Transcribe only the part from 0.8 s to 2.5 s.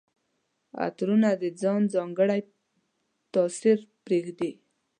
عطرونه د ځان ځانګړی